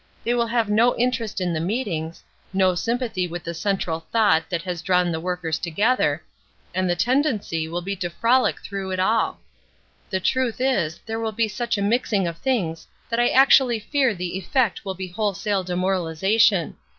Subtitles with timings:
[0.23, 4.63] They will have no interest in the meetings, no sympathy with the central thought that
[4.63, 6.23] has drawn the workers together,
[6.73, 9.41] and the tendency will be to frolic through it all.
[10.09, 14.15] "The truth is, there will be such a mixing of things that I actually fear
[14.15, 16.77] the effect will be wholesale demoralization.